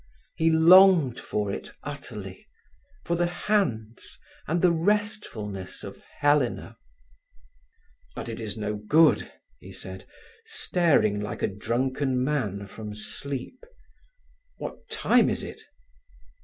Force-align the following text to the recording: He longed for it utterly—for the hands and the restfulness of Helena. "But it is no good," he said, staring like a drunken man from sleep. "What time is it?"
He 0.33 0.49
longed 0.49 1.19
for 1.19 1.51
it 1.51 1.73
utterly—for 1.83 3.15
the 3.15 3.27
hands 3.27 4.17
and 4.47 4.59
the 4.59 4.71
restfulness 4.71 5.83
of 5.83 6.01
Helena. 6.21 6.77
"But 8.15 8.27
it 8.27 8.39
is 8.39 8.57
no 8.57 8.77
good," 8.77 9.31
he 9.59 9.71
said, 9.71 10.07
staring 10.43 11.19
like 11.19 11.43
a 11.43 11.47
drunken 11.47 12.23
man 12.23 12.65
from 12.65 12.95
sleep. 12.95 13.63
"What 14.57 14.89
time 14.89 15.29
is 15.29 15.43
it?" 15.43 15.61